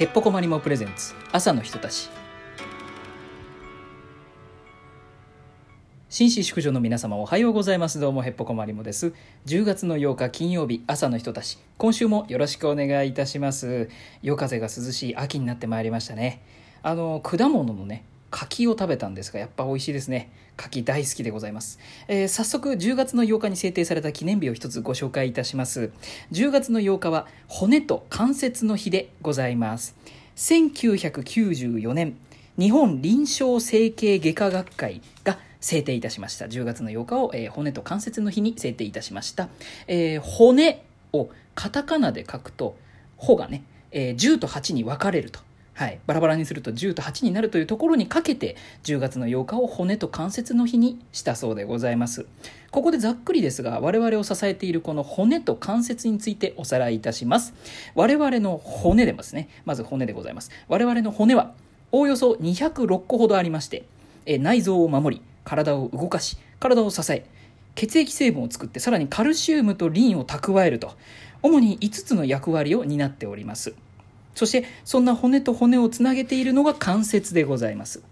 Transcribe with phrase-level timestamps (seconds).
[0.00, 1.12] へっぽこまりもプレゼンツ。
[1.30, 2.08] 朝の人たち。
[6.08, 8.00] 紳士淑女の皆様おはようございます。
[8.00, 9.12] どうもへっぽこまりもです。
[9.44, 11.58] 10月の8日金曜日朝の人たち。
[11.76, 13.90] 今週もよろしくお願いいたします。
[14.22, 16.40] 夜風が涼しい秋になってまいりましたね。
[16.82, 20.30] あの果物のね柿を食べたんですがやっぱ美味しいですね。
[20.56, 25.90] 柿大好きでございます、えー、早速10月の8日に制定された記念日を一つご紹介いたします。
[26.32, 29.96] 10月の8日は骨と関節の日でございます。
[30.36, 32.16] 1994年
[32.58, 36.46] 日本臨床整形外科学会が制定いたしました。
[36.46, 39.48] 10月の8日を、えー、骨と関節の日に制定いたしました、
[39.86, 42.76] えー、骨をカタカナで書くと
[43.16, 45.40] 「ほ」がね、えー、10と8に分かれると。
[45.80, 52.26] はい、バラバラにすると10と8になるというところにかけて10月の8日を骨と関節の日にしたそうでございます。
[52.70, 57.54] ここでざっくりですが我々を支えているこの骨と関節についておさらいいたします。
[57.94, 60.50] 我々の骨でますねまず骨でございます。
[60.68, 61.54] 我々の骨は
[61.92, 63.84] おおよそ206個ほどありまして
[64.26, 67.24] え内臓を守り体を動かし体を支え
[67.74, 70.92] 血液成分を作ってさらにカルシウムとリンを蓄えると
[71.42, 73.72] 主に5つの役割を担っております。
[74.34, 78.02] そしてそんな骨と骨をつなげているのが関節でございます。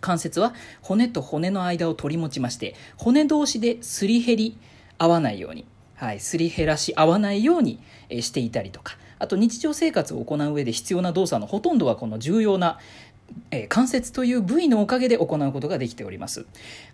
[0.00, 4.58] 関節は骨と骨の間を取り持ちまして骨同士ですり減り
[4.98, 7.78] 合わないように、はい、すり減らし合わないように
[8.10, 8.96] していたりとか。
[9.18, 12.80] あと日常生活を行う上で必要な動作のほとんどはこの重要な
[13.50, 16.46] え関節という部位のおかげで行うことができております。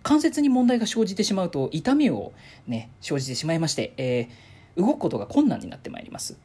[0.03, 2.33] 関節に問題が生じてしまうと痛みを
[2.67, 6.37] ね生じてしまいまして、えー、動くことが困難になってまいります。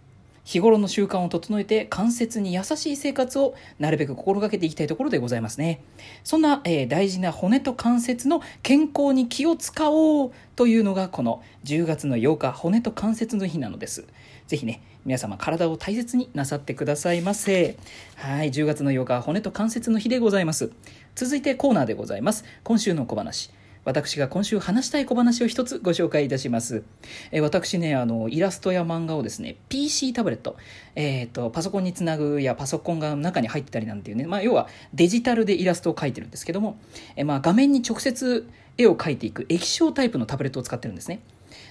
[0.44, 5.82] 日頃の習慣を整えて関節に優しい生活をなるべく心がけていきたいところでございますね。
[6.22, 14.06] そんな、えー、大事な骨と関節の健康に気を使おうというのがこの10月の8日骨と関節の日なのです。
[14.46, 17.76] ぜひね皆様体を大切になさってくださいませ。
[18.16, 20.70] はい10月の8日骨と関節の日でございます。
[21.14, 22.44] 続いてコーナーでございます。
[22.62, 23.50] 今週の小話。
[23.84, 26.84] 私が今週話したい小話を一つご紹介いたします。
[27.30, 30.56] えー、私ね、あの、イラストや漫画をですね、PC タブレット、
[30.94, 36.78] えっ、ー、と、パソコンにつなぐやパソコンが中に入ってたりなんていうね、まあ、要はデジタルでイラストを描いてるんですけども、
[37.16, 41.20] えー、まあ、画面に直接絵を描いていく液晶タイプのタブレットを使ってるんですね。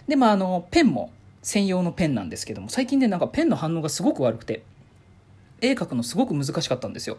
[0.07, 4.63] で、まあ、あの、ペンも専用のペンなんですけども、最近ね、なんかペンの反応がすごく悪くて、
[5.63, 7.17] 絵描くのすごく難しかったんですよ。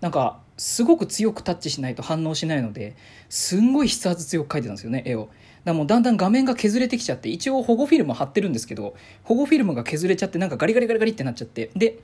[0.00, 2.96] なんかすごく強くタッチしないと反応しないので
[3.28, 5.28] すんごい筆圧強く描いてたんですよね絵を。
[5.64, 11.98] だもうだんだん画面が削れてきちゃって一応保護フィルム貼ってるんですけど保護フィルムが削れちゃってなんかガリガリガリガリってなっちゃってで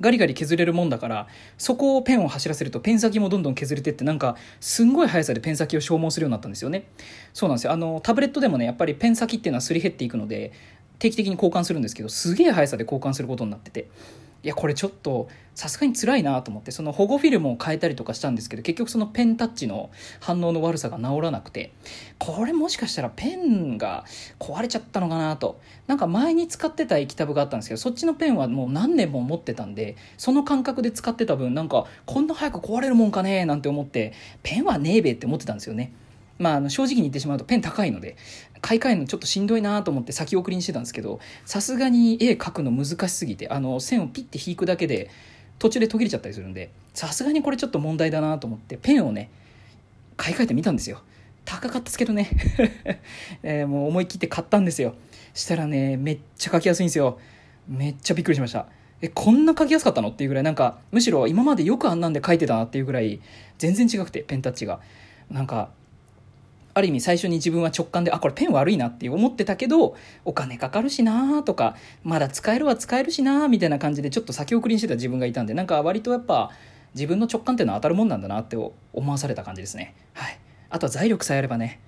[0.00, 1.26] ガリガリ削れるもんだから
[1.58, 6.84] そこをペンを走らせるとペン先もどんどん削れてってなんかすんごい速さでペン先を消耗するようになったんですよね。
[7.32, 7.72] そうなんですよ。
[7.72, 10.52] あのタブレットでもねやっぱりペン先っていうのはすり減っていくので
[10.98, 13.88] 定期的に交換するんですけどすげえ速さで交換することになってて。
[14.44, 19.90] いやこれちょっとさすがに辛いなと思ってその保護フィルムを変えたりとかしたんですけど結局そのペンタッチの
[20.20, 21.72] 反応の悪さが治らなくて
[22.18, 24.04] これもしかしたらペンが
[24.38, 34.12] 壊れちゃったのかなとなんか前に使ってた液タブがあったんですけどそっちのペンはもう何年も持ってたんでその感覚で使ってた分なんかこんな早く壊れるもんかねなんて思って
[34.42, 35.92] ペンはねえべって思ってたんですよね。
[36.38, 38.16] まあ、あの正直に言ってしまうとペン高いので
[38.60, 45.10] 買い替えるのちょっとしんどいなと思って先送りにしてたんですけどさすがに絵描くの難しすぎてあの線をピッて引くだけで
[45.58, 49.30] 途中で途切れちゃったりするんでさすがにこれちょっと問題だなと思ってペンをね
[50.16, 51.02] 買い替えてみたんですよ。
[51.44, 52.30] 高かったですけどね、
[53.42, 54.94] えー、もう思い切って買ったんですよ。
[55.34, 57.18] したらねめっちゃ描きやすいんですよ。
[57.68, 58.66] めっちゃびっくりしました。
[59.02, 63.20] えこんな描きやすかったのっていうぐらいなんかむしろ今までよくあんなんで描いてたなっていうぐらい
[63.58, 64.80] 全然違くてペンタッチが。
[65.30, 65.70] なんか
[66.74, 76.50] ある意味最初に自分は直感であこれペン悪いなって思ってたけどお金かかるしなとかまだ使えるは使えるしなみたいな感じでちょっと先送りにしてた自分がいたんでなんか割とやっぱ
[76.94, 79.94] 自分の直感っていうのは当たるもんなんだなって思わされた感じですね。
[80.12, 80.38] はい。
[80.70, 81.80] あとは財力さえあればね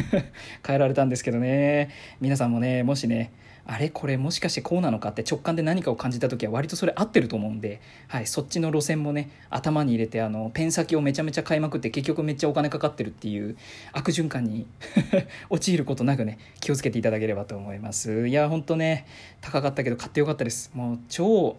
[0.66, 1.90] 変えられたんですけどね。
[2.20, 3.32] 皆さんもねもしね
[3.66, 3.88] あれ？
[3.88, 13.56] これもしかしてこうなのかって直感で何かを感じた時は割とそれ合ってると思うんで、はい、そっちの路線もね頭に入れてあのペン先をめちゃめちゃ買いまくって結局めっちゃお金かかってるっていう
[13.92, 14.66] 悪循環に
[15.50, 18.28] 陥ることなくね気をつけていただければと思います。
[18.28, 19.06] いやほんとね
[19.40, 20.70] 高かったけど買ってよかったです。
[20.74, 21.56] もう超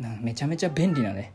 [0.00, 1.32] なめちゃめちゃ便利なね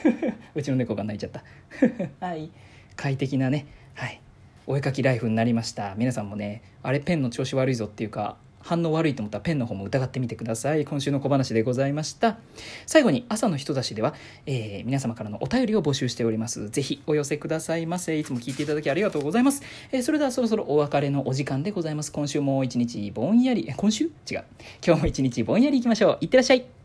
[0.54, 1.44] うちの猫が泣いちゃった。
[2.26, 2.50] はい。
[2.96, 4.20] 快適なねはい
[4.66, 5.94] お絵かきライフになりました。
[5.96, 10.84] 皆さんもねあれペンの調子悪いぞっていうか反応悪いと思ったらペンの方も疑ってみてください。
[10.84, 12.38] 今週の小話でございました。
[12.86, 14.14] 最後に朝の人差しでは、
[14.46, 16.68] えー、皆様からのお便りを募集しております。
[16.68, 18.18] ぜひお寄せくださいませ。
[18.18, 19.62] いつも聞いていただきありがとうございます、
[19.92, 22.12] えー、それではそろそろお別れのお時間でございます。
[22.12, 23.72] 今週も一日ぼんやり。
[23.76, 24.04] 今週？
[24.04, 24.44] 違う。
[24.84, 26.18] 今日も一日ぼんやりいきましょう。
[26.20, 26.79] いってらっしゃい。